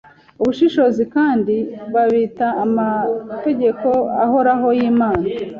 ubushishozi 0.41 1.03
kandi 1.15 1.55
babita 1.93 2.47
amategeko 2.65 3.87
ahoraho 4.25 4.67
yImana 4.77 5.25